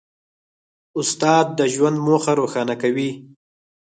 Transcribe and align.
استاد 0.99 1.45
د 1.59 1.61
ژوند 1.73 1.97
موخه 2.05 2.31
روښانه 2.39 2.75
کوي. 2.81 3.09